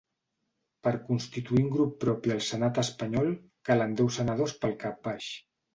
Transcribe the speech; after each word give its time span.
Per 0.87 0.93
constituir 1.09 1.61
un 1.65 1.69
grup 1.77 1.93
propi 2.05 2.33
al 2.37 2.41
senat 2.49 2.83
espanyol 2.87 3.33
calen 3.71 3.97
deu 4.03 4.15
senadors 4.21 4.61
pel 4.65 4.77
cap 4.87 5.03
baix. 5.13 5.35